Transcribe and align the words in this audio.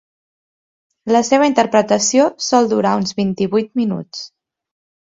La 1.15 1.21
seva 1.27 1.51
interpretació 1.51 2.27
sol 2.49 2.73
durar 2.75 2.97
uns 3.05 3.15
vint-i-vuit 3.23 3.73
minuts. 3.85 4.29